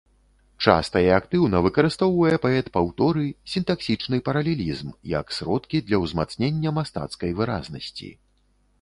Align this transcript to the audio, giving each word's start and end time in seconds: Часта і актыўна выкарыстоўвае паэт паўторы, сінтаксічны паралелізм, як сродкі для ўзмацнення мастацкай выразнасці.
Часта 0.69 1.01
і 1.03 1.09
актыўна 1.17 1.59
выкарыстоўвае 1.65 2.37
паэт 2.47 2.71
паўторы, 2.79 3.27
сінтаксічны 3.53 4.21
паралелізм, 4.31 4.89
як 5.15 5.27
сродкі 5.41 5.85
для 5.91 5.97
ўзмацнення 6.05 6.69
мастацкай 6.83 7.31
выразнасці. 7.43 8.15